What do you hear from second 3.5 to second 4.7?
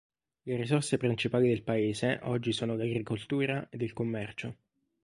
ed il commercio.